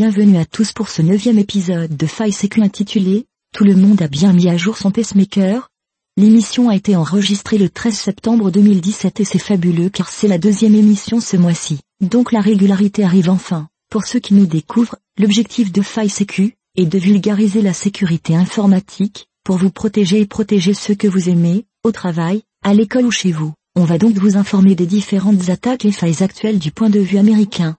Bienvenue 0.00 0.38
à 0.38 0.46
tous 0.46 0.72
pour 0.72 0.88
ce 0.88 1.02
neuvième 1.02 1.38
épisode 1.38 1.94
de 1.94 2.06
Faille 2.06 2.32
Sécu 2.32 2.62
intitulé 2.62 3.26
Tout 3.52 3.64
le 3.64 3.76
monde 3.76 4.00
a 4.00 4.08
bien 4.08 4.32
mis 4.32 4.48
à 4.48 4.56
jour 4.56 4.78
son 4.78 4.90
pacemaker. 4.90 5.68
L'émission 6.16 6.70
a 6.70 6.74
été 6.74 6.96
enregistrée 6.96 7.58
le 7.58 7.68
13 7.68 7.92
septembre 7.92 8.50
2017 8.50 9.20
et 9.20 9.24
c'est 9.26 9.38
fabuleux 9.38 9.90
car 9.90 10.08
c'est 10.08 10.26
la 10.26 10.38
deuxième 10.38 10.74
émission 10.74 11.20
ce 11.20 11.36
mois-ci. 11.36 11.80
Donc 12.00 12.32
la 12.32 12.40
régularité 12.40 13.04
arrive 13.04 13.28
enfin. 13.28 13.68
Pour 13.90 14.06
ceux 14.06 14.20
qui 14.20 14.32
nous 14.32 14.46
découvrent, 14.46 14.96
l'objectif 15.18 15.70
de 15.70 15.82
Faille 15.82 16.08
Sécu 16.08 16.54
est 16.76 16.86
de 16.86 16.98
vulgariser 16.98 17.60
la 17.60 17.74
sécurité 17.74 18.34
informatique 18.34 19.26
pour 19.44 19.58
vous 19.58 19.70
protéger 19.70 20.20
et 20.20 20.26
protéger 20.26 20.72
ceux 20.72 20.94
que 20.94 21.08
vous 21.08 21.28
aimez, 21.28 21.66
au 21.84 21.92
travail, 21.92 22.40
à 22.64 22.72
l'école 22.72 23.04
ou 23.04 23.10
chez 23.10 23.32
vous. 23.32 23.52
On 23.76 23.84
va 23.84 23.98
donc 23.98 24.14
vous 24.14 24.38
informer 24.38 24.74
des 24.74 24.86
différentes 24.86 25.50
attaques 25.50 25.84
et 25.84 25.92
failles 25.92 26.22
actuelles 26.22 26.58
du 26.58 26.70
point 26.70 26.88
de 26.88 27.00
vue 27.00 27.18
américain. 27.18 27.76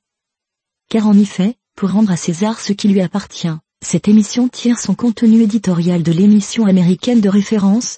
Car 0.88 1.08
en 1.08 1.18
effet, 1.18 1.56
pour 1.82 1.94
rendre 1.94 2.12
à 2.12 2.16
César 2.16 2.60
ce 2.60 2.74
qui 2.74 2.90
lui 2.90 3.02
appartient, 3.02 3.58
cette 3.84 4.08
émission 4.08 4.48
tire 4.48 4.78
son 4.78 4.94
contenu 4.94 5.42
éditorial 5.42 6.04
de 6.04 6.12
l'émission 6.12 6.68
américaine 6.68 7.22
de 7.22 7.28
référence, 7.28 7.98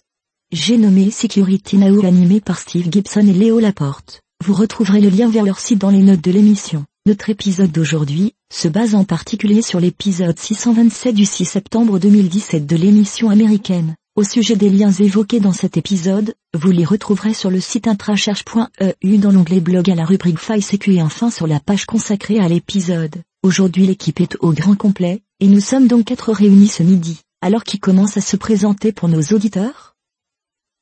j'ai 0.54 0.78
nommé 0.78 1.12
Security 1.12 1.76
Now 1.76 2.06
animé 2.06 2.40
par 2.40 2.60
Steve 2.60 2.88
Gibson 2.90 3.28
et 3.28 3.34
Léo 3.34 3.60
Laporte. 3.60 4.22
Vous 4.42 4.54
retrouverez 4.54 5.02
le 5.02 5.10
lien 5.10 5.30
vers 5.30 5.44
leur 5.44 5.60
site 5.60 5.80
dans 5.80 5.90
les 5.90 6.02
notes 6.02 6.24
de 6.24 6.32
l'émission. 6.32 6.86
Notre 7.06 7.30
épisode 7.30 7.74
d'aujourd'hui 7.74 8.36
se 8.54 8.70
base 8.70 8.96
en 8.96 9.04
particulier 9.04 9.62
sur 9.62 9.82
l'épisode 9.82 10.40
627 10.40 11.14
du 11.14 11.26
6 11.26 11.44
septembre 11.44 12.00
2017 12.00 12.66
de 12.66 12.78
l'émission 12.78 13.30
américaine. 13.32 13.96
Au 14.16 14.24
sujet 14.24 14.56
des 14.56 14.70
liens 14.70 14.94
évoqués 14.94 15.42
dans 15.42 15.52
cet 15.52 15.76
épisode, 15.76 16.36
vous 16.58 16.72
les 16.72 16.86
retrouverez 16.86 17.34
sur 17.34 17.52
le 17.52 17.60
site 17.60 17.90
intracherche.eu 17.90 19.18
dans 19.18 19.32
l'onglet 19.34 19.60
blog 19.60 19.92
à 19.92 19.96
la 19.96 20.06
rubrique 20.06 20.40
Faille 20.40 20.62
Sécu 20.62 20.94
et 20.94 21.02
enfin 21.02 21.30
sur 21.30 21.48
la 21.48 21.60
page 21.60 21.86
consacrée 21.86 22.40
à 22.40 22.48
l'épisode. 22.48 23.22
Aujourd'hui 23.44 23.86
l'équipe 23.86 24.22
est 24.22 24.38
au 24.40 24.54
grand 24.54 24.78
complet, 24.78 25.22
et 25.42 25.48
nous 25.48 25.60
sommes 25.60 25.88
donc 25.88 26.06
quatre 26.06 26.32
réunis 26.32 26.70
ce 26.70 26.82
midi. 26.82 27.20
Alors 27.42 27.66
qui 27.66 27.78
commence 27.78 28.16
à 28.16 28.22
se 28.22 28.38
présenter 28.38 28.94
pour 28.94 29.10
nos 29.10 29.22
auditeurs? 29.22 29.98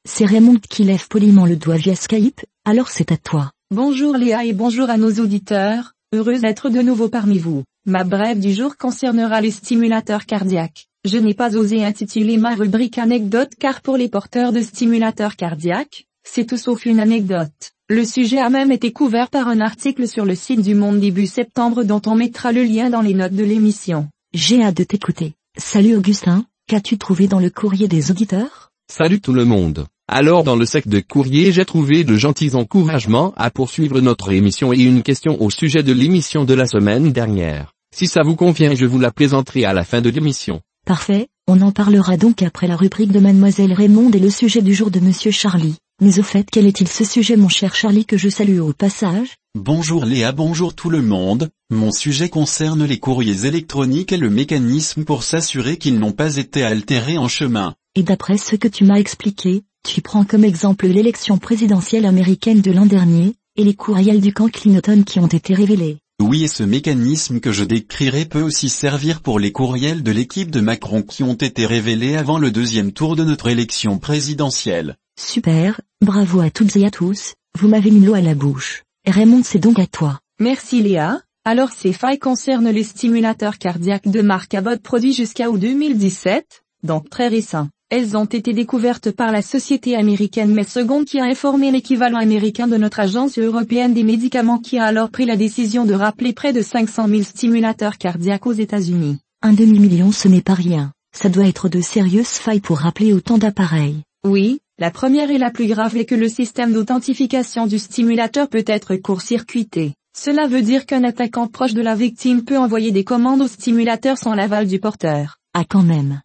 C'est 0.07 0.25
Raymond 0.25 0.59
qui 0.69 0.83
lève 0.83 1.07
poliment 1.07 1.47
le 1.47 1.55
doigt 1.55 1.77
via 1.77 1.95
Skype, 1.95 2.41
alors 2.63 2.89
c'est 2.89 3.11
à 3.11 3.17
toi. 3.17 3.49
Bonjour 3.71 4.15
Léa 4.15 4.45
et 4.45 4.53
bonjour 4.53 4.91
à 4.91 4.97
nos 4.97 5.11
auditeurs, 5.11 5.93
heureuse 6.13 6.41
d'être 6.41 6.69
de 6.69 6.83
nouveau 6.83 7.09
parmi 7.09 7.39
vous. 7.39 7.63
Ma 7.87 8.03
brève 8.03 8.39
du 8.39 8.53
jour 8.53 8.77
concernera 8.77 9.41
les 9.41 9.49
stimulateurs 9.49 10.27
cardiaques. 10.27 10.85
Je 11.03 11.17
n'ai 11.17 11.33
pas 11.33 11.57
osé 11.57 11.83
intituler 11.83 12.37
ma 12.37 12.53
rubrique 12.53 12.99
anecdote 12.99 13.53
car 13.57 13.81
pour 13.81 13.97
les 13.97 14.07
porteurs 14.07 14.51
de 14.51 14.61
stimulateurs 14.61 15.35
cardiaques, 15.35 16.05
c'est 16.23 16.45
tout 16.45 16.57
sauf 16.57 16.85
une 16.85 16.99
anecdote. 16.99 17.71
Le 17.93 18.05
sujet 18.05 18.39
a 18.39 18.49
même 18.49 18.71
été 18.71 18.93
couvert 18.93 19.29
par 19.29 19.49
un 19.49 19.59
article 19.59 20.07
sur 20.07 20.23
le 20.23 20.33
site 20.33 20.61
du 20.61 20.75
Monde 20.75 21.01
début 21.01 21.27
septembre 21.27 21.83
dont 21.83 22.01
on 22.05 22.15
mettra 22.15 22.53
le 22.53 22.63
lien 22.63 22.89
dans 22.89 23.01
les 23.01 23.13
notes 23.13 23.33
de 23.33 23.43
l'émission. 23.43 24.07
J'ai 24.33 24.63
hâte 24.63 24.77
de 24.77 24.85
t'écouter. 24.85 25.33
Salut 25.57 25.97
Augustin, 25.97 26.45
qu'as-tu 26.69 26.97
trouvé 26.97 27.27
dans 27.27 27.41
le 27.41 27.49
courrier 27.49 27.89
des 27.89 28.09
auditeurs? 28.09 28.71
Salut 28.89 29.19
tout 29.19 29.33
le 29.33 29.43
monde. 29.43 29.87
Alors 30.07 30.45
dans 30.45 30.55
le 30.55 30.65
sac 30.65 30.87
de 30.87 31.01
courrier 31.01 31.51
j'ai 31.51 31.65
trouvé 31.65 32.05
de 32.05 32.15
gentils 32.15 32.55
encouragements 32.55 33.33
à 33.35 33.51
poursuivre 33.51 33.99
notre 33.99 34.31
émission 34.31 34.71
et 34.71 34.83
une 34.83 35.03
question 35.03 35.41
au 35.41 35.49
sujet 35.49 35.83
de 35.83 35.91
l'émission 35.91 36.45
de 36.45 36.53
la 36.53 36.67
semaine 36.67 37.11
dernière. 37.11 37.73
Si 37.93 38.07
ça 38.07 38.21
vous 38.23 38.37
convient 38.37 38.73
je 38.73 38.85
vous 38.85 38.99
la 38.99 39.11
présenterai 39.11 39.65
à 39.65 39.73
la 39.73 39.83
fin 39.83 39.99
de 39.99 40.09
l'émission. 40.09 40.61
Parfait, 40.85 41.27
on 41.45 41.59
en 41.59 41.73
parlera 41.73 42.15
donc 42.15 42.41
après 42.41 42.67
la 42.67 42.77
rubrique 42.77 43.11
de 43.11 43.19
Mademoiselle 43.19 43.73
Raymond 43.73 44.11
et 44.11 44.19
le 44.19 44.29
sujet 44.29 44.61
du 44.61 44.73
jour 44.73 44.91
de 44.91 45.01
Monsieur 45.01 45.31
Charlie. 45.31 45.75
Mais 46.03 46.17
au 46.17 46.23
fait 46.23 46.47
quel 46.51 46.65
est-il 46.65 46.87
ce 46.87 47.05
sujet 47.05 47.37
mon 47.37 47.47
cher 47.47 47.75
Charlie 47.75 48.05
que 48.05 48.17
je 48.17 48.27
salue 48.27 48.59
au 48.59 48.73
passage? 48.73 49.35
Bonjour 49.53 50.03
Léa, 50.03 50.31
bonjour 50.31 50.73
tout 50.73 50.89
le 50.89 51.03
monde. 51.03 51.49
Mon 51.69 51.91
sujet 51.91 52.27
concerne 52.27 52.83
les 52.85 52.97
courriers 52.97 53.45
électroniques 53.45 54.11
et 54.11 54.17
le 54.17 54.31
mécanisme 54.31 55.03
pour 55.05 55.21
s'assurer 55.21 55.77
qu'ils 55.77 55.99
n'ont 55.99 56.11
pas 56.11 56.37
été 56.37 56.63
altérés 56.63 57.19
en 57.19 57.27
chemin. 57.27 57.75
Et 57.93 58.01
d'après 58.01 58.39
ce 58.39 58.55
que 58.55 58.67
tu 58.67 58.83
m'as 58.83 58.97
expliqué, 58.97 59.61
tu 59.87 60.01
prends 60.01 60.23
comme 60.23 60.43
exemple 60.43 60.87
l'élection 60.87 61.37
présidentielle 61.37 62.07
américaine 62.07 62.61
de 62.61 62.71
l'an 62.71 62.87
dernier, 62.87 63.35
et 63.55 63.63
les 63.63 63.75
courriels 63.75 64.21
du 64.21 64.33
camp 64.33 64.49
Clinton 64.51 65.03
qui 65.05 65.19
ont 65.19 65.27
été 65.27 65.53
révélés. 65.53 65.99
Oui 66.19 66.43
et 66.43 66.47
ce 66.47 66.63
mécanisme 66.63 67.39
que 67.39 67.51
je 67.51 67.63
décrirai 67.63 68.25
peut 68.25 68.41
aussi 68.41 68.69
servir 68.69 69.21
pour 69.21 69.39
les 69.39 69.51
courriels 69.51 70.01
de 70.01 70.11
l'équipe 70.11 70.49
de 70.49 70.61
Macron 70.61 71.03
qui 71.03 71.21
ont 71.21 71.35
été 71.35 71.67
révélés 71.67 72.15
avant 72.15 72.39
le 72.39 72.49
deuxième 72.49 72.91
tour 72.91 73.15
de 73.15 73.23
notre 73.23 73.49
élection 73.49 73.99
présidentielle. 73.99 74.97
Super, 75.19 75.81
bravo 76.01 76.41
à 76.41 76.49
toutes 76.49 76.75
et 76.75 76.85
à 76.85 76.91
tous, 76.91 77.35
vous 77.59 77.67
m'avez 77.67 77.91
mis 77.91 78.05
l'eau 78.05 78.13
à 78.13 78.21
la 78.21 78.35
bouche. 78.35 78.83
Raymond 79.05 79.41
c'est 79.43 79.59
donc 79.59 79.79
à 79.79 79.87
toi. 79.87 80.19
Merci 80.39 80.81
Léa. 80.81 81.21
Alors 81.45 81.71
ces 81.71 81.93
failles 81.93 82.19
concernent 82.19 82.69
les 82.69 82.83
stimulateurs 82.83 83.57
cardiaques 83.57 84.07
de 84.07 84.21
marque 84.21 84.53
Abbott 84.53 84.81
produits 84.81 85.13
jusqu'à 85.13 85.49
août 85.49 85.59
2017, 85.59 86.63
donc 86.83 87.09
très 87.09 87.27
récents. 87.27 87.69
Elles 87.89 88.15
ont 88.15 88.25
été 88.25 88.53
découvertes 88.53 89.11
par 89.11 89.31
la 89.31 89.41
société 89.41 89.97
américaine 89.97 90.53
Medseconde 90.53 91.05
qui 91.05 91.19
a 91.19 91.25
informé 91.25 91.71
l'équivalent 91.71 92.19
américain 92.19 92.67
de 92.67 92.77
notre 92.77 93.01
agence 93.01 93.37
européenne 93.37 93.93
des 93.93 94.03
médicaments 94.03 94.59
qui 94.59 94.77
a 94.77 94.85
alors 94.85 95.09
pris 95.09 95.25
la 95.25 95.35
décision 95.35 95.83
de 95.83 95.93
rappeler 95.93 96.31
près 96.31 96.53
de 96.53 96.61
500 96.61 97.07
000 97.09 97.23
stimulateurs 97.23 97.97
cardiaques 97.97 98.47
aux 98.47 98.53
États-Unis. 98.53 99.17
Un 99.41 99.53
demi-million 99.53 100.11
ce 100.11 100.27
n'est 100.27 100.41
pas 100.41 100.53
rien. 100.53 100.93
Ça 101.13 101.27
doit 101.27 101.47
être 101.47 101.67
de 101.67 101.81
sérieuses 101.81 102.27
failles 102.27 102.61
pour 102.61 102.77
rappeler 102.77 103.11
autant 103.11 103.37
d'appareils. 103.37 104.03
Oui, 104.23 104.59
la 104.77 104.91
première 104.91 105.31
et 105.31 105.39
la 105.39 105.49
plus 105.49 105.65
grave 105.65 105.97
est 105.97 106.05
que 106.05 106.13
le 106.13 106.29
système 106.29 106.73
d'authentification 106.73 107.65
du 107.65 107.79
stimulateur 107.79 108.49
peut 108.49 108.63
être 108.67 108.95
court-circuité. 108.95 109.95
Cela 110.15 110.47
veut 110.47 110.61
dire 110.61 110.85
qu'un 110.85 111.03
attaquant 111.03 111.47
proche 111.47 111.73
de 111.73 111.81
la 111.81 111.95
victime 111.95 112.43
peut 112.43 112.57
envoyer 112.57 112.91
des 112.91 113.03
commandes 113.03 113.41
au 113.41 113.47
stimulateur 113.47 114.19
sans 114.19 114.35
l'aval 114.35 114.67
du 114.67 114.79
porteur. 114.79 115.37
Ah 115.55 115.65
quand 115.67 115.81
même. 115.81 116.21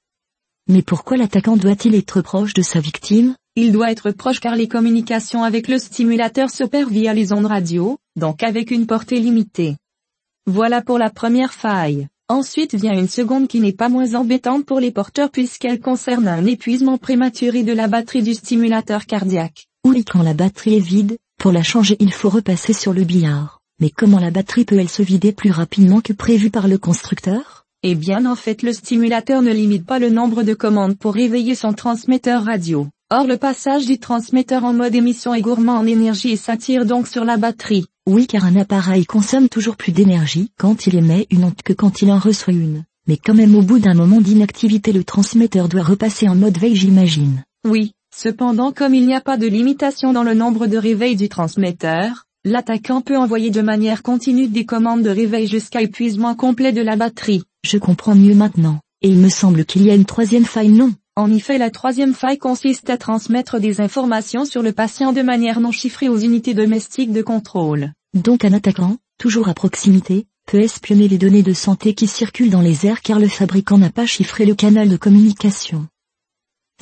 Mais 0.68 0.82
pourquoi 0.82 1.16
l'attaquant 1.16 1.56
doit-il 1.56 1.94
être 1.94 2.20
proche 2.20 2.52
de 2.52 2.62
sa 2.62 2.80
victime? 2.80 3.34
Il 3.54 3.72
doit 3.72 3.90
être 3.90 4.10
proche 4.10 4.40
car 4.40 4.56
les 4.56 4.68
communications 4.68 5.42
avec 5.42 5.66
le 5.66 5.78
stimulateur 5.78 6.50
s'opèrent 6.50 6.90
via 6.90 7.14
les 7.14 7.32
ondes 7.32 7.46
radio, 7.46 7.96
donc 8.14 8.42
avec 8.42 8.70
une 8.70 8.86
portée 8.86 9.20
limitée. 9.20 9.76
Voilà 10.44 10.82
pour 10.82 10.98
la 10.98 11.08
première 11.08 11.54
faille. 11.54 12.08
Ensuite 12.28 12.75
vient 12.75 12.98
une 12.98 13.09
seconde 13.09 13.47
qui 13.47 13.60
n'est 13.60 13.72
pas 13.72 13.88
moins 13.88 14.14
embêtante 14.14 14.66
pour 14.66 14.81
les 14.81 14.91
porteurs 14.91 15.31
puisqu'elle 15.31 15.78
concerne 15.78 16.26
un 16.26 16.44
épuisement 16.44 16.98
prématuré 16.98 17.62
de 17.62 17.72
la 17.72 17.87
batterie 17.87 18.25
du 18.25 18.34
stimulateur 18.34 19.06
cardiaque. 19.06 19.69
Oui 19.87 20.04
quand 20.04 20.25
la 20.25 20.34
batterie 20.34 20.78
est 20.78 20.81
vide, 20.81 21.19
pour 21.38 21.53
la 21.53 21.62
changer 21.62 21.97
il 22.00 22.12
faut 22.12 22.28
repasser 22.28 22.72
sur 22.72 22.92
le 22.92 23.04
billard. 23.04 23.60
Mais 23.81 23.91
comment 23.91 24.19
la 24.19 24.32
batterie 24.32 24.64
peut-elle 24.64 24.88
se 24.88 25.03
vider 25.03 25.31
plus 25.31 25.53
rapidement 25.53 26.00
que 26.00 26.12
prévu 26.12 26.50
par 26.50 26.66
le 26.66 26.78
constructeur? 26.78 27.64
Eh 27.84 27.94
bien 27.94 28.26
en 28.26 28.34
fait 28.34 28.62
le 28.62 28.72
stimulateur 28.72 29.41
ne 29.41 29.53
limite 29.53 29.87
pas 29.87 30.00
le 30.00 30.10
nombre 30.10 30.43
de 30.43 30.54
commandes 30.54 30.98
pour 30.98 31.14
réveiller 31.14 31.54
son 31.54 31.75
transmetteur 31.75 32.43
radio. 32.43 32.88
Or 33.09 33.25
le 33.25 33.37
passage 33.37 33.87
du 33.87 34.00
transmetteur 34.00 34.65
en 34.65 34.72
mode 34.72 34.97
émission 34.97 35.33
est 35.33 35.41
gourmand 35.41 35.78
en 35.78 35.87
énergie 35.87 36.33
et 36.33 36.37
s'attire 36.37 36.84
donc 36.84 37.06
sur 37.06 37.25
la 37.25 37.37
batterie. 37.37 37.87
Oui 38.09 38.27
car 38.27 38.44
un 38.44 38.56
appareil 38.56 39.06
consomme 39.06 39.49
toujours 39.49 39.77
plus 39.77 39.93
d'énergie 39.93 40.50
quand 40.59 40.89
il 40.89 40.97
émet 40.97 41.28
une 41.31 41.44
onde 41.44 41.62
que 41.65 41.72
quand 41.72 42.03
il 42.03 42.11
en 42.11 42.19
reçoit 42.19 42.53
une. 42.53 42.83
Mais 43.06 43.17
quand 43.17 43.34
même 43.34 43.55
au 43.55 43.62
bout 43.62 43.78
d'un 43.78 43.94
moment 43.94 44.21
d'inactivité 44.21 44.91
le 44.91 45.05
transmetteur 45.05 45.69
doit 45.69 45.84
repasser 45.84 46.28
en 46.28 46.34
mode 46.34 46.59
veille 46.59 46.75
j'imagine. 46.75 47.44
Oui, 47.65 47.93
cependant 48.12 48.72
comme 48.72 48.93
il 48.93 49.06
n'y 49.06 49.15
a 49.15 49.21
pas 49.21 49.37
de 49.37 49.47
limitation 49.47 50.12
dans 50.12 50.25
le 50.25 50.34
nombre 50.34 50.67
de 50.67 50.77
réveils 50.77 51.15
du 51.15 51.28
transmetteur, 51.28 52.25
l'attaquant 52.44 53.03
peut 53.03 53.17
envoyer 53.17 53.50
de 53.50 53.62
manière 53.62 54.03
continue 54.03 54.49
des 54.49 54.67
commandes 54.67 55.05
de 55.05 55.11
réveil 55.11 55.47
jusqu'à 55.47 55.81
épuisement 55.81 56.34
complet 56.34 56.73
de 56.73 56.83
la 56.83 56.97
batterie. 56.97 57.44
Je 57.65 57.78
comprends 57.78 58.17
mieux 58.17 58.34
maintenant. 58.34 58.81
Et 59.00 59.11
il 59.11 59.19
me 59.19 59.28
semble 59.28 59.65
qu'il 59.65 59.84
y 59.84 59.93
a 59.93 59.94
une 59.94 60.06
troisième 60.06 60.44
faille 60.44 60.71
non? 60.71 60.93
En 61.19 61.32
effet 61.32 61.56
la 61.56 61.71
troisième 61.71 62.12
faille 62.12 62.37
consiste 62.37 62.91
à 62.91 62.99
transmettre 62.99 63.59
des 63.59 63.81
informations 63.81 64.44
sur 64.44 64.62
le 64.62 64.72
patient 64.72 65.15
de 65.15 65.22
manière 65.22 65.60
non 65.60 65.72
chiffrée 65.72 66.10
aux 66.10 66.19
unités 66.19 66.53
domestiques 66.53 67.10
de 67.10 67.22
contrôle. 67.22 67.93
Donc 68.12 68.44
un 68.44 68.53
attaquant, 68.53 68.99
toujours 69.19 69.49
à 69.49 69.55
proximité, 69.55 70.26
peut 70.46 70.61
espionner 70.61 71.08
les 71.08 71.17
données 71.17 71.43
de 71.43 71.55
santé 71.55 71.94
qui 71.94 72.06
circulent 72.06 72.50
dans 72.50 72.61
les 72.61 72.85
airs 72.85 73.00
car 73.00 73.19
le 73.19 73.29
fabricant 73.29 73.79
n'a 73.79 73.88
pas 73.88 74.05
chiffré 74.05 74.44
le 74.44 74.55
canal 74.55 74.90
de 74.90 74.99
communication. 74.99 75.88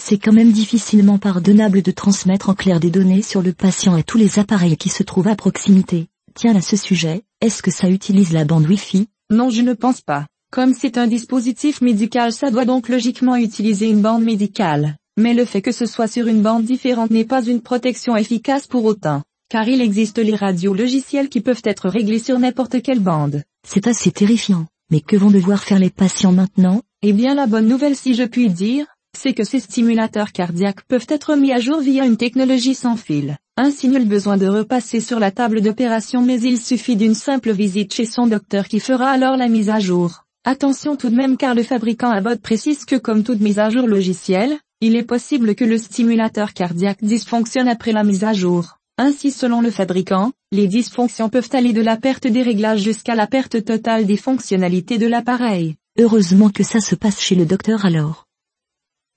C'est 0.00 0.18
quand 0.18 0.32
même 0.32 0.50
difficilement 0.50 1.18
pardonnable 1.18 1.80
de 1.80 1.92
transmettre 1.92 2.50
en 2.50 2.54
clair 2.54 2.80
des 2.80 2.90
données 2.90 3.22
sur 3.22 3.40
le 3.40 3.52
patient 3.52 3.96
et 3.96 4.02
tous 4.02 4.18
les 4.18 4.40
appareils 4.40 4.76
qui 4.76 4.88
se 4.88 5.04
trouvent 5.04 5.28
à 5.28 5.36
proximité. 5.36 6.08
Tiens 6.34 6.56
à 6.56 6.60
ce 6.60 6.76
sujet, 6.76 7.22
est-ce 7.40 7.62
que 7.62 7.70
ça 7.70 7.88
utilise 7.88 8.32
la 8.32 8.44
bande 8.44 8.66
Wi-Fi? 8.66 9.06
Non 9.30 9.50
je 9.50 9.62
ne 9.62 9.74
pense 9.74 10.00
pas. 10.00 10.26
Comme 10.54 10.72
c'est 10.72 10.98
un 10.98 11.08
dispositif 11.08 11.80
médical 11.80 12.32
ça 12.32 12.52
doit 12.52 12.64
donc 12.64 12.88
logiquement 12.88 13.34
utiliser 13.34 13.90
une 13.90 14.02
bande 14.02 14.22
médicale. 14.22 14.94
Mais 15.16 15.34
le 15.34 15.44
fait 15.44 15.62
que 15.62 15.72
ce 15.72 15.84
soit 15.84 16.06
sur 16.06 16.28
une 16.28 16.42
bande 16.42 16.62
différente 16.62 17.10
n'est 17.10 17.24
pas 17.24 17.44
une 17.44 17.60
protection 17.60 18.16
efficace 18.16 18.68
pour 18.68 18.84
autant. 18.84 19.22
Car 19.48 19.66
il 19.66 19.80
existe 19.80 20.18
les 20.18 20.36
radios 20.36 20.72
logiciels 20.72 21.28
qui 21.28 21.40
peuvent 21.40 21.62
être 21.64 21.88
réglés 21.88 22.20
sur 22.20 22.38
n'importe 22.38 22.82
quelle 22.82 23.00
bande. 23.00 23.42
C'est 23.66 23.88
assez 23.88 24.12
terrifiant. 24.12 24.66
Mais 24.92 25.00
que 25.00 25.16
vont 25.16 25.32
devoir 25.32 25.64
faire 25.64 25.80
les 25.80 25.90
patients 25.90 26.30
maintenant? 26.30 26.82
Eh 27.02 27.12
bien 27.12 27.34
la 27.34 27.48
bonne 27.48 27.66
nouvelle 27.66 27.96
si 27.96 28.14
je 28.14 28.22
puis 28.22 28.48
dire, 28.48 28.86
c'est 29.18 29.34
que 29.34 29.42
ces 29.42 29.58
stimulateurs 29.58 30.30
cardiaques 30.30 30.86
peuvent 30.86 31.08
être 31.08 31.34
mis 31.34 31.50
à 31.50 31.58
jour 31.58 31.80
via 31.80 32.06
une 32.06 32.16
technologie 32.16 32.76
sans 32.76 32.94
fil. 32.94 33.38
Ainsi 33.56 33.88
nul 33.88 34.06
besoin 34.06 34.36
de 34.36 34.46
repasser 34.46 35.00
sur 35.00 35.18
la 35.18 35.32
table 35.32 35.62
d'opération 35.62 36.22
mais 36.22 36.40
il 36.40 36.60
suffit 36.60 36.94
d'une 36.94 37.16
simple 37.16 37.50
visite 37.50 37.92
chez 37.92 38.06
son 38.06 38.28
docteur 38.28 38.68
qui 38.68 38.78
fera 38.78 39.10
alors 39.10 39.36
la 39.36 39.48
mise 39.48 39.68
à 39.68 39.80
jour. 39.80 40.20
Attention 40.46 40.94
tout 40.94 41.08
de 41.08 41.14
même 41.14 41.38
car 41.38 41.54
le 41.54 41.62
fabricant 41.62 42.10
à 42.10 42.20
botte 42.20 42.42
précise 42.42 42.84
que 42.84 42.96
comme 42.96 43.24
toute 43.24 43.40
mise 43.40 43.58
à 43.58 43.70
jour 43.70 43.86
logicielle, 43.86 44.58
il 44.82 44.94
est 44.94 45.02
possible 45.02 45.54
que 45.54 45.64
le 45.64 45.78
stimulateur 45.78 46.52
cardiaque 46.52 47.02
dysfonctionne 47.02 47.66
après 47.66 47.92
la 47.92 48.04
mise 48.04 48.24
à 48.24 48.34
jour. 48.34 48.76
Ainsi 48.98 49.30
selon 49.30 49.62
le 49.62 49.70
fabricant, 49.70 50.32
les 50.52 50.68
dysfonctions 50.68 51.30
peuvent 51.30 51.48
aller 51.54 51.72
de 51.72 51.80
la 51.80 51.96
perte 51.96 52.26
des 52.26 52.42
réglages 52.42 52.82
jusqu'à 52.82 53.14
la 53.14 53.26
perte 53.26 53.64
totale 53.64 54.04
des 54.04 54.18
fonctionnalités 54.18 54.98
de 54.98 55.06
l'appareil. 55.06 55.76
Heureusement 55.98 56.50
que 56.50 56.62
ça 56.62 56.80
se 56.80 56.94
passe 56.94 57.22
chez 57.22 57.36
le 57.36 57.46
docteur 57.46 57.86
alors. 57.86 58.26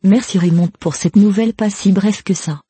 Merci 0.05 0.37
Raymond 0.37 0.69
pour 0.79 0.95
cette 0.95 1.17
nouvelle 1.17 1.53
pas 1.53 1.69
si 1.69 1.91
bref 1.91 2.23
que 2.23 2.33
ça. 2.33 2.61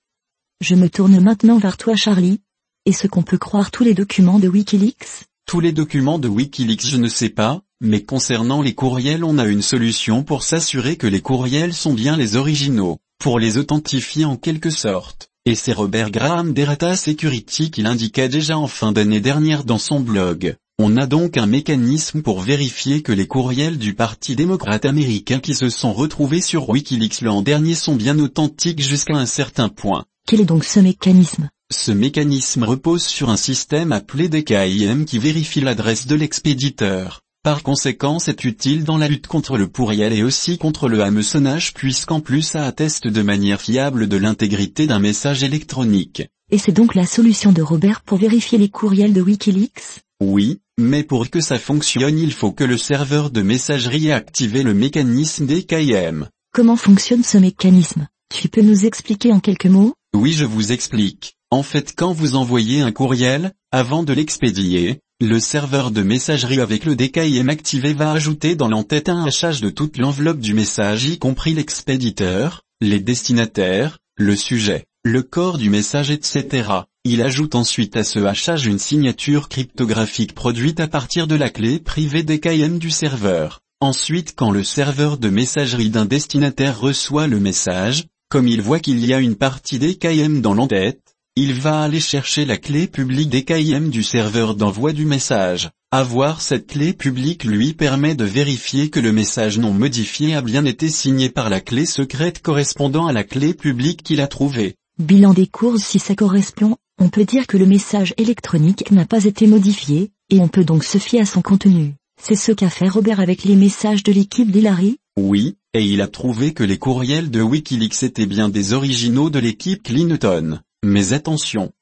Je 0.61 0.73
me 0.73 0.89
tourne 0.89 1.19
maintenant 1.19 1.59
vers 1.59 1.77
toi 1.77 1.95
Charlie. 1.95 2.41
Est-ce 2.87 3.05
qu'on 3.05 3.21
peut 3.21 3.37
croire 3.37 3.69
tous 3.69 3.83
les 3.83 3.93
documents 3.93 4.39
de 4.39 4.47
Wikileaks? 4.47 5.25
Tous 5.45 5.59
les 5.59 5.73
documents 5.73 6.17
de 6.17 6.27
Wikileaks 6.27 6.87
je 6.87 6.97
ne 6.97 7.07
sais 7.07 7.29
pas, 7.29 7.61
mais 7.81 8.03
concernant 8.03 8.61
les 8.61 8.73
courriels 8.73 9.23
on 9.23 9.37
a 9.37 9.45
une 9.45 9.61
solution 9.61 10.23
pour 10.23 10.43
s'assurer 10.43 10.95
que 10.95 11.07
les 11.07 11.21
courriels 11.21 11.73
sont 11.73 11.93
bien 11.93 12.17
les 12.17 12.35
originaux, 12.35 12.97
pour 13.19 13.39
les 13.39 13.57
authentifier 13.57 14.25
en 14.25 14.35
quelque 14.35 14.69
sorte. 14.69 15.29
Et 15.45 15.55
c'est 15.55 15.73
Robert 15.73 16.11
Graham 16.11 16.53
d'Erata 16.53 16.95
Security 16.95 17.71
qui 17.71 17.81
l'indiquait 17.81 18.29
déjà 18.29 18.57
en 18.57 18.67
fin 18.67 18.91
d'année 18.91 19.21
dernière 19.21 19.63
dans 19.63 19.77
son 19.77 19.99
blog. 19.99 20.55
On 20.79 20.97
a 20.97 21.07
donc 21.07 21.37
un 21.37 21.47
mécanisme 21.47 22.21
pour 22.21 22.41
vérifier 22.41 23.01
que 23.01 23.11
les 23.11 23.25
courriels 23.25 23.77
du 23.77 23.95
Parti 23.95 24.35
démocrate 24.35 24.85
américain 24.85 25.39
qui 25.39 25.55
se 25.55 25.69
sont 25.69 25.93
retrouvés 25.93 26.41
sur 26.41 26.69
Wikileaks 26.69 27.21
l'an 27.21 27.41
dernier 27.41 27.75
sont 27.75 27.95
bien 27.95 28.19
authentiques 28.19 28.81
jusqu'à 28.81 29.15
un 29.15 29.25
certain 29.25 29.69
point. 29.69 30.05
Quel 30.27 30.41
est 30.41 30.45
donc 30.45 30.65
ce 30.65 30.79
mécanisme? 30.79 31.49
Ce 31.71 31.91
mécanisme 31.91 32.63
repose 32.63 33.03
sur 33.03 33.29
un 33.29 33.37
système 33.37 33.91
appelé 33.91 34.29
DKIM 34.29 35.05
qui 35.05 35.17
vérifie 35.17 35.61
l'adresse 35.61 36.05
de 36.05 36.15
l'expéditeur. 36.15 37.21
Par 37.47 37.63
conséquent 37.63 38.19
c'est 38.19 38.43
utile 38.43 38.83
dans 38.83 38.97
la 38.97 39.07
lutte 39.07 39.27
contre 39.27 39.57
le 39.57 39.69
pourriel 39.69 40.11
et 40.11 40.21
aussi 40.21 40.57
contre 40.57 40.89
le 40.89 41.01
hameçonnage 41.01 41.73
puisqu'en 41.73 42.19
plus 42.19 42.41
ça 42.41 42.65
atteste 42.65 43.07
de 43.07 43.21
manière 43.21 43.61
fiable 43.61 44.09
de 44.09 44.17
l'intégrité 44.17 44.85
d'un 44.85 44.99
message 44.99 45.43
électronique. 45.43 46.23
Et 46.51 46.57
c'est 46.57 46.73
donc 46.73 46.93
la 46.93 47.05
solution 47.05 47.53
de 47.53 47.61
Robert 47.61 48.01
pour 48.01 48.17
vérifier 48.17 48.57
les 48.57 48.67
courriels 48.67 49.13
de 49.13 49.21
Wikileaks? 49.21 50.01
Oui, 50.19 50.59
mais 50.77 51.03
pour 51.03 51.29
que 51.29 51.39
ça 51.39 51.57
fonctionne 51.57 52.19
il 52.19 52.33
faut 52.33 52.51
que 52.51 52.65
le 52.65 52.77
serveur 52.77 53.29
de 53.29 53.41
messagerie 53.41 54.07
ait 54.07 54.11
activé 54.11 54.61
le 54.61 54.73
mécanisme 54.73 55.45
DKIM. 55.45 56.27
Comment 56.53 56.75
fonctionne 56.75 57.23
ce 57.23 57.37
mécanisme? 57.37 58.09
Tu 58.29 58.49
peux 58.49 58.61
nous 58.61 58.85
expliquer 58.85 59.31
en 59.31 59.39
quelques 59.39 59.67
mots? 59.67 59.93
Oui 60.13 60.33
je 60.33 60.43
vous 60.43 60.73
explique. 60.73 61.37
En 61.49 61.63
fait 61.63 61.93
quand 61.95 62.11
vous 62.11 62.35
envoyez 62.35 62.81
un 62.81 62.91
courriel, 62.91 63.53
avant 63.71 64.03
de 64.03 64.11
l'expédier, 64.11 64.99
le 65.19 65.39
serveur 65.39 65.89
de 65.89 66.03
messagerie 66.03 66.61
avec 66.61 66.85
le 66.85 66.95
DKIM 66.95 67.47
activé 67.47 67.93
va 67.93 68.11
ajouter 68.11 68.55
dans 68.55 68.67
l'entête 68.67 69.09
un 69.09 69.25
hachage 69.25 69.61
de 69.61 69.71
toute 69.71 69.97
l'enveloppe 69.97 70.39
du 70.39 70.53
message 70.53 71.05
y 71.05 71.17
compris 71.17 71.55
l'expéditeur, 71.55 72.61
les 72.81 72.99
destinataires, 72.99 73.97
le 74.15 74.35
sujet, 74.35 74.85
le 75.03 75.23
corps 75.23 75.57
du 75.57 75.71
message 75.71 76.11
etc. 76.11 76.69
Il 77.03 77.23
ajoute 77.23 77.55
ensuite 77.55 77.97
à 77.97 78.03
ce 78.03 78.19
hachage 78.19 78.67
une 78.67 78.77
signature 78.77 79.49
cryptographique 79.49 80.35
produite 80.35 80.79
à 80.79 80.87
partir 80.87 81.25
de 81.25 81.33
la 81.35 81.49
clé 81.49 81.79
privée 81.79 82.21
DKIM 82.21 82.77
du 82.77 82.91
serveur. 82.91 83.61
Ensuite 83.79 84.35
quand 84.35 84.51
le 84.51 84.63
serveur 84.63 85.17
de 85.17 85.29
messagerie 85.29 85.89
d'un 85.89 86.05
destinataire 86.05 86.79
reçoit 86.79 87.25
le 87.25 87.39
message, 87.39 88.05
comme 88.29 88.47
il 88.47 88.61
voit 88.61 88.79
qu'il 88.79 89.03
y 89.03 89.15
a 89.15 89.19
une 89.19 89.35
partie 89.35 89.79
DKIM 89.79 90.41
dans 90.41 90.53
l'entête, 90.53 91.06
il 91.39 91.53
va 91.53 91.83
aller 91.83 91.99
chercher 91.99 92.45
la 92.45 92.57
clé 92.57 92.87
publique 92.87 93.29
DKIM 93.29 93.89
du 93.89 94.01
serveur 94.01 94.55
d'envoi 94.55 94.91
du 94.91 95.05
message. 95.05 95.69
Avoir 95.91 96.41
cette 96.41 96.65
clé 96.65 96.93
publique 96.93 97.43
lui 97.43 97.73
permet 97.73 98.15
de 98.15 98.25
vérifier 98.25 98.89
que 98.89 98.99
le 98.99 99.11
message 99.11 99.59
non 99.59 99.71
modifié 99.71 100.33
a 100.33 100.41
bien 100.41 100.65
été 100.65 100.89
signé 100.89 101.29
par 101.29 101.51
la 101.51 101.61
clé 101.61 101.85
secrète 101.85 102.41
correspondant 102.41 103.05
à 103.05 103.13
la 103.13 103.23
clé 103.23 103.53
publique 103.53 104.01
qu'il 104.01 104.19
a 104.19 104.25
trouvée. 104.25 104.77
Bilan 104.97 105.35
des 105.35 105.45
courses 105.45 105.83
si 105.83 105.99
ça 105.99 106.15
correspond, 106.15 106.75
on 106.99 107.09
peut 107.09 107.25
dire 107.25 107.45
que 107.45 107.57
le 107.57 107.67
message 107.67 108.15
électronique 108.17 108.89
n'a 108.89 109.05
pas 109.05 109.25
été 109.25 109.45
modifié, 109.45 110.09
et 110.31 110.39
on 110.39 110.47
peut 110.47 110.65
donc 110.65 110.83
se 110.83 110.97
fier 110.97 111.21
à 111.21 111.25
son 111.27 111.43
contenu. 111.43 111.93
C'est 112.19 112.35
ce 112.35 112.51
qu'a 112.51 112.71
fait 112.71 112.89
Robert 112.89 113.19
avec 113.19 113.43
les 113.43 113.55
messages 113.55 114.01
de 114.01 114.11
l'équipe 114.11 114.49
d'Hillary 114.49 114.97
Oui, 115.19 115.55
et 115.75 115.83
il 115.83 116.01
a 116.01 116.07
trouvé 116.07 116.55
que 116.55 116.63
les 116.63 116.79
courriels 116.79 117.29
de 117.29 117.43
Wikileaks 117.43 118.01
étaient 118.01 118.25
bien 118.25 118.49
des 118.49 118.73
originaux 118.73 119.29
de 119.29 119.37
l'équipe 119.37 119.83
Clinton. 119.83 120.61
Mais 120.89 121.11
attention. 121.11 121.73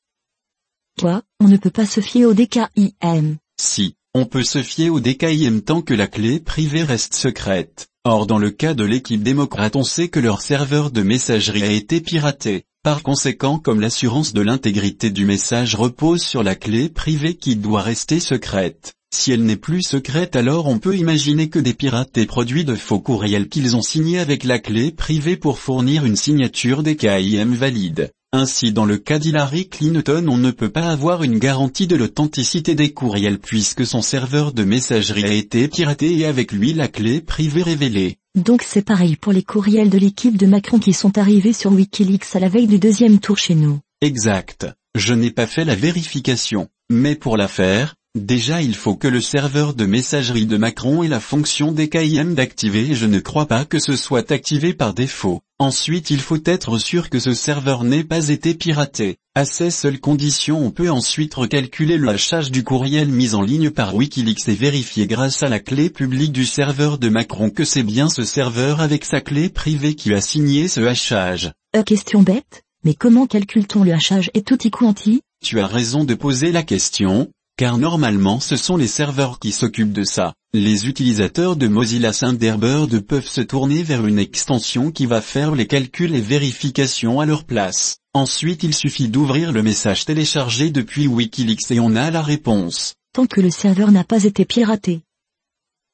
Quoi, 1.00 1.22
on 1.40 1.48
ne 1.48 1.58
peut 1.58 1.70
pas 1.70 1.86
se 1.86 2.02
fier 2.02 2.26
au 2.26 2.34
DKIM 2.34 3.38
Si, 3.56 3.98
on 4.16 4.26
peut 4.26 4.44
se 4.44 4.64
fier 4.64 4.90
au 4.90 5.00
DKIM 5.00 5.60
tant 5.60 5.84
que 5.84 5.94
la 5.94 6.08
clé 6.08 6.40
privée 6.40 6.82
reste 6.82 7.14
secrète. 7.14 7.88
Or 8.04 8.26
dans 8.26 8.40
le 8.40 8.50
cas 8.50 8.74
de 8.74 8.84
l'équipe 8.84 9.22
démocrate 9.22 9.76
on 9.76 9.84
sait 9.84 10.08
que 10.08 10.20
leur 10.20 10.42
serveur 10.42 10.90
de 10.90 11.04
messagerie 11.04 11.62
a 11.62 11.70
été 11.70 12.02
piraté. 12.02 12.64
Par 12.82 13.04
conséquent 13.04 13.60
comme 13.60 13.80
l'assurance 13.80 14.34
de 14.34 14.42
l'intégrité 14.42 15.12
du 15.12 15.26
message 15.26 15.76
repose 15.76 16.24
sur 16.24 16.42
la 16.42 16.56
clé 16.56 16.90
privée 16.90 17.36
qui 17.36 17.56
doit 17.56 17.84
rester 17.84 18.20
secrète, 18.20 18.96
si 19.14 19.32
elle 19.32 19.44
n'est 19.44 19.56
plus 19.56 19.84
secrète 19.84 20.36
alors 20.36 20.66
on 20.66 20.80
peut 20.80 20.98
imaginer 20.98 21.50
que 21.50 21.60
des 21.60 21.76
pirates 21.76 22.18
aient 22.18 22.26
produit 22.26 22.66
de 22.66 22.74
faux 22.74 23.00
courriels 23.00 23.50
qu'ils 23.50 23.76
ont 23.76 23.84
signés 23.84 24.18
avec 24.18 24.44
la 24.44 24.58
clé 24.58 24.92
privée 24.92 25.38
pour 25.38 25.60
fournir 25.60 26.06
une 26.06 26.16
signature 26.16 26.82
DKIM 26.82 27.54
valide. 27.54 28.12
Ainsi 28.38 28.74
dans 28.74 28.84
le 28.84 28.98
cas 28.98 29.18
d'Hillary 29.18 29.70
Clinton 29.70 30.26
on 30.28 30.36
ne 30.36 30.52
peut 30.52 30.68
pas 30.68 30.90
avoir 30.90 31.24
une 31.24 31.40
garantie 31.40 31.88
de 31.88 31.96
l'authenticité 31.96 32.76
des 32.76 32.92
courriels 32.92 33.40
puisque 33.40 33.86
son 33.86 34.02
serveur 34.02 34.52
de 34.52 34.66
messagerie 34.66 35.24
a 35.24 35.32
été 35.32 35.70
piraté 35.70 36.18
et 36.18 36.26
avec 36.26 36.52
lui 36.52 36.74
la 36.74 36.90
clé 36.90 37.22
privée 37.22 37.64
révélée. 37.64 38.18
Donc 38.36 38.62
c'est 38.62 38.82
pareil 38.82 39.16
pour 39.16 39.32
les 39.32 39.42
courriels 39.42 39.90
de 39.90 39.98
l'équipe 39.98 40.36
de 40.36 40.48
Macron 40.48 40.80
qui 40.80 40.92
sont 40.92 41.18
arrivés 41.18 41.54
sur 41.54 41.72
Wikileaks 41.72 42.36
à 42.36 42.40
la 42.40 42.50
veille 42.50 42.68
du 42.68 42.78
deuxième 42.78 43.20
tour 43.20 43.38
chez 43.38 43.56
nous. 43.56 43.80
Exact. 44.02 44.68
Je 44.96 45.14
n'ai 45.14 45.32
pas 45.32 45.48
fait 45.48 45.64
la 45.64 45.76
vérification. 45.76 46.68
Mais 46.90 47.16
pour 47.16 47.38
la 47.38 47.48
faire, 47.48 47.96
Déjà 48.16 48.62
il 48.62 48.76
faut 48.76 48.96
que 48.96 49.10
le 49.10 49.20
serveur 49.20 49.74
de 49.74 49.86
messagerie 49.86 50.46
de 50.46 50.56
Macron 50.56 51.04
ait 51.04 51.10
la 51.10 51.20
fonction 51.20 51.74
DKIM 51.74 52.34
d'activer 52.34 52.92
et 52.92 52.96
je 52.96 53.06
ne 53.06 53.20
crois 53.20 53.46
pas 53.46 53.66
que 53.66 53.78
ce 53.78 53.98
soit 53.98 54.32
activé 54.32 54.74
par 54.74 54.94
défaut. 54.94 55.42
Ensuite 55.60 56.12
il 56.12 56.22
faut 56.22 56.40
être 56.46 56.78
sûr 56.78 57.10
que 57.10 57.20
ce 57.20 57.34
serveur 57.34 57.84
n'ait 57.84 58.06
pas 58.06 58.30
été 58.30 58.54
piraté. 58.54 59.18
À 59.36 59.44
ces 59.44 59.70
seules 59.70 60.00
conditions 60.00 60.66
on 60.66 60.72
peut 60.72 60.90
ensuite 60.90 61.34
recalculer 61.34 61.98
le 61.98 62.08
hachage 62.08 62.52
du 62.52 62.64
courriel 62.64 63.10
mis 63.10 63.36
en 63.36 63.42
ligne 63.42 63.70
par 63.70 63.94
Wikileaks 63.94 64.48
et 64.48 64.54
vérifier 64.54 65.08
grâce 65.08 65.44
à 65.44 65.50
la 65.50 65.60
clé 65.60 65.90
publique 65.90 66.32
du 66.32 66.46
serveur 66.46 66.98
de 66.98 67.10
Macron 67.10 67.50
que 67.50 67.66
c'est 67.66 67.84
bien 67.84 68.08
ce 68.08 68.24
serveur 68.24 68.80
avec 68.80 69.04
sa 69.04 69.20
clé 69.20 69.50
privée 69.50 69.94
qui 69.94 70.14
a 70.14 70.22
signé 70.22 70.70
ce 70.70 70.80
hachage. 70.80 71.52
Euh, 71.76 71.84
question 71.84 72.22
bête, 72.22 72.64
mais 72.86 72.94
comment 72.94 73.28
calcule-t-on 73.28 73.84
le 73.84 73.92
hachage 73.92 74.32
et 74.34 74.42
tout 74.42 74.66
y 74.66 74.72
quanti 74.72 75.22
Tu 75.44 75.60
as 75.60 75.68
raison 75.68 76.06
de 76.06 76.14
poser 76.14 76.54
la 76.54 76.64
question, 76.64 77.30
car 77.58 77.78
normalement 77.78 78.40
ce 78.40 78.58
sont 78.58 78.76
les 78.76 78.88
serveurs 78.88 79.40
qui 79.40 79.52
s'occupent 79.52 79.94
de 79.94 80.04
ça. 80.04 80.34
Les 80.54 80.88
utilisateurs 80.88 81.56
de 81.56 81.68
Mozilla 81.68 82.12
Thunderbird 82.12 83.00
peuvent 83.00 83.28
se 83.28 83.42
tourner 83.42 83.84
vers 83.84 84.06
une 84.06 84.20
extension 84.20 84.92
qui 84.92 85.06
va 85.06 85.22
faire 85.22 85.56
les 85.56 85.68
calculs 85.68 86.16
et 86.16 86.22
vérifications 86.22 87.20
à 87.20 87.26
leur 87.26 87.46
place. 87.46 87.98
Ensuite 88.14 88.64
il 88.64 88.74
suffit 88.74 89.08
d'ouvrir 89.08 89.52
le 89.52 89.64
message 89.64 90.06
téléchargé 90.06 90.70
depuis 90.70 91.08
Wikileaks 91.08 91.72
et 91.72 91.80
on 91.80 91.96
a 91.96 92.12
la 92.12 92.22
réponse. 92.22 92.96
Tant 93.14 93.26
que 93.26 93.42
le 93.42 93.50
serveur 93.50 93.92
n'a 93.92 94.04
pas 94.04 94.24
été 94.26 94.46
piraté. 94.46 95.02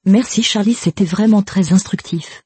Merci 0.06 0.42
Charlie 0.42 0.74
c'était 0.74 1.06
vraiment 1.06 1.44
très 1.44 1.74
instructif. 1.74 2.44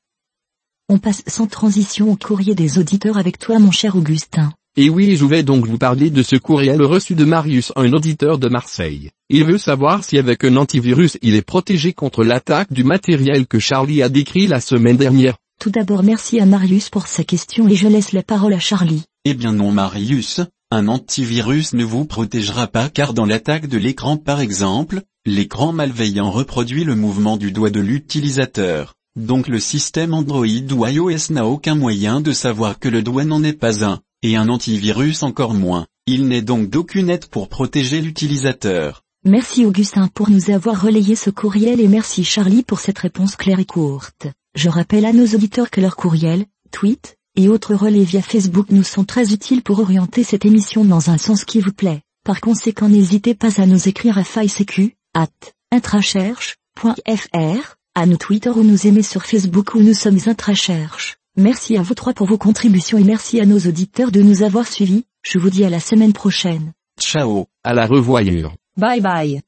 On 0.89 0.99
passe 0.99 1.23
sans 1.25 1.47
transition 1.47 2.11
au 2.11 2.15
courrier 2.15 2.53
des 2.53 2.77
auditeurs 2.77 3.17
avec 3.17 3.39
toi 3.39 3.59
mon 3.59 3.71
cher 3.71 3.95
Augustin. 3.95 4.53
Et 4.77 4.89
oui 4.89 5.15
je 5.15 5.23
vais 5.23 5.41
donc 5.41 5.65
vous 5.65 5.77
parler 5.77 6.09
de 6.09 6.21
ce 6.21 6.35
courriel 6.35 6.81
reçu 6.81 7.15
de 7.15 7.23
Marius 7.23 7.71
un 7.77 7.93
auditeur 7.93 8.37
de 8.37 8.49
Marseille. 8.49 9.09
Il 9.29 9.45
veut 9.45 9.57
savoir 9.57 10.03
si 10.03 10.17
avec 10.17 10.43
un 10.43 10.57
antivirus 10.57 11.17
il 11.21 11.35
est 11.35 11.41
protégé 11.41 11.93
contre 11.93 12.25
l'attaque 12.25 12.73
du 12.73 12.83
matériel 12.83 13.47
que 13.47 13.57
Charlie 13.57 14.03
a 14.03 14.09
décrit 14.09 14.47
la 14.47 14.59
semaine 14.59 14.97
dernière. 14.97 15.37
Tout 15.61 15.69
d'abord 15.69 16.03
merci 16.03 16.41
à 16.41 16.45
Marius 16.45 16.89
pour 16.89 17.07
sa 17.07 17.23
question 17.23 17.69
et 17.69 17.75
je 17.75 17.87
laisse 17.87 18.11
la 18.11 18.21
parole 18.21 18.53
à 18.53 18.59
Charlie. 18.59 19.03
Eh 19.23 19.33
bien 19.33 19.53
non 19.53 19.71
Marius, 19.71 20.41
un 20.71 20.89
antivirus 20.89 21.71
ne 21.71 21.85
vous 21.85 22.03
protégera 22.03 22.67
pas 22.67 22.89
car 22.89 23.13
dans 23.13 23.25
l'attaque 23.25 23.67
de 23.67 23.77
l'écran 23.77 24.17
par 24.17 24.41
exemple, 24.41 25.03
l'écran 25.25 25.71
malveillant 25.71 26.31
reproduit 26.31 26.83
le 26.83 26.95
mouvement 26.95 27.37
du 27.37 27.53
doigt 27.53 27.69
de 27.69 27.79
l'utilisateur. 27.79 28.93
Donc 29.15 29.47
le 29.47 29.61
système 29.61 30.13
Android 30.13 30.45
ou 30.45 30.85
iOS 30.85 31.31
n'a 31.31 31.45
aucun 31.45 31.75
moyen 31.75 32.19
de 32.19 32.33
savoir 32.33 32.77
que 32.77 32.89
le 32.89 33.01
doigt 33.01 33.23
n'en 33.23 33.41
est 33.41 33.53
pas 33.53 33.85
un 33.85 34.01
et 34.25 34.37
un 34.37 34.49
antivirus 34.49 35.21
encore 35.21 35.53
moins. 35.53 35.85
Il 36.07 36.27
n'est 36.27 36.41
donc 36.41 36.67
d'aucune 36.67 37.11
aide 37.11 37.27
pour 37.27 37.47
protéger 37.47 38.01
l'utilisateur. 38.01 39.03
Merci 39.23 39.65
Augustin 39.65 40.07
pour 40.07 40.31
nous 40.31 40.49
avoir 40.49 40.81
relayé 40.81 41.15
ce 41.15 41.29
courriel 41.29 41.79
et 41.79 41.87
merci 41.87 42.23
Charlie 42.23 42.63
pour 42.63 42.79
cette 42.79 42.97
réponse 42.97 43.35
claire 43.35 43.59
et 43.59 43.65
courte. 43.65 44.25
Je 44.55 44.69
rappelle 44.69 45.05
à 45.05 45.13
nos 45.13 45.27
auditeurs 45.27 45.69
que 45.69 45.79
leurs 45.79 45.95
courriels, 45.95 46.45
tweets, 46.71 47.17
et 47.35 47.49
autres 47.49 47.75
relais 47.75 48.03
via 48.03 48.23
Facebook 48.23 48.67
nous 48.71 48.83
sont 48.83 49.03
très 49.03 49.31
utiles 49.31 49.61
pour 49.61 49.79
orienter 49.79 50.23
cette 50.23 50.45
émission 50.45 50.85
dans 50.85 51.11
un 51.11 51.19
sens 51.19 51.45
qui 51.45 51.59
vous 51.59 51.73
plaît. 51.73 52.01
Par 52.23 52.41
conséquent 52.41 52.89
n'hésitez 52.89 53.35
pas 53.35 53.61
à 53.61 53.67
nous 53.67 53.87
écrire 53.87 54.17
à 54.17 54.23
faillesécu, 54.23 54.95
at 55.13 55.29
intracherche.fr, 55.71 57.75
à 57.93 58.05
nous 58.07 58.17
Twitter 58.17 58.49
ou 58.49 58.63
nous 58.63 58.87
aimer 58.87 59.03
sur 59.03 59.23
Facebook 59.23 59.75
où 59.75 59.81
nous 59.81 59.93
sommes 59.93 60.19
intracherche. 60.25 61.17
Merci 61.37 61.77
à 61.77 61.81
vous 61.81 61.95
trois 61.95 62.13
pour 62.13 62.27
vos 62.27 62.37
contributions 62.37 62.97
et 62.97 63.03
merci 63.03 63.41
à 63.41 63.45
nos 63.45 63.59
auditeurs 63.59 64.11
de 64.11 64.21
nous 64.21 64.41
avoir 64.43 64.67
suivis, 64.67 65.05
je 65.21 65.37
vous 65.37 65.49
dis 65.49 65.65
à 65.65 65.69
la 65.69 65.81
semaine 65.81 66.13
prochaine. 66.13 66.71
Ciao. 66.99 67.47
À 67.63 67.73
la 67.73 67.87
revoyure. 67.87 68.53
Bye 68.77 69.01
bye. 69.01 69.41